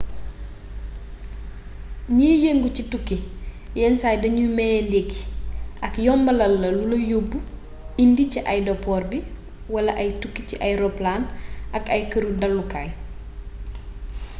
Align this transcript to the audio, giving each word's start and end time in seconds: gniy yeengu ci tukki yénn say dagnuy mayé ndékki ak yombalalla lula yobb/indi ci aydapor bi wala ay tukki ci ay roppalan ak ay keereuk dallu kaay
gniy 2.11 2.35
yeengu 2.43 2.69
ci 2.75 2.83
tukki 2.91 3.17
yénn 3.79 3.95
say 4.01 4.15
dagnuy 4.21 4.51
mayé 4.57 4.77
ndékki 4.87 5.21
ak 5.85 5.93
yombalalla 6.05 6.67
lula 6.77 6.97
yobb/indi 7.11 8.23
ci 8.31 8.39
aydapor 8.53 9.01
bi 9.09 9.19
wala 9.73 9.91
ay 10.01 10.09
tukki 10.21 10.41
ci 10.49 10.55
ay 10.65 10.73
roppalan 10.81 11.23
ak 11.77 11.85
ay 11.95 12.01
keereuk 12.11 12.37
dallu 12.41 12.63
kaay 12.71 12.89